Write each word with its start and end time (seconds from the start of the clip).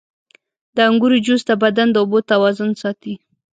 •د 0.75 0.77
انګورو 0.89 1.17
جوس 1.25 1.41
د 1.47 1.51
بدن 1.63 1.87
د 1.91 1.95
اوبو 2.03 2.19
توازن 2.31 2.71
ساتي. 2.81 3.13